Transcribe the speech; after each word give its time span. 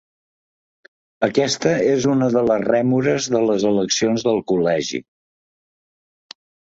Aquesta 1.25 1.73
és 1.89 2.07
una 2.13 2.29
de 2.35 2.41
les 2.51 2.63
rèmores 2.69 3.27
de 3.35 3.41
les 3.49 3.65
eleccions 3.73 4.25
del 4.29 4.41
col·legi. 4.53 5.03